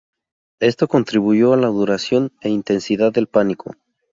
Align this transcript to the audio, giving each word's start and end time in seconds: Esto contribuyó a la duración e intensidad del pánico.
Esto 0.61 0.87
contribuyó 0.87 1.53
a 1.53 1.57
la 1.57 1.67
duración 1.67 2.31
e 2.41 2.49
intensidad 2.49 3.13
del 3.13 3.27
pánico. 3.27 3.75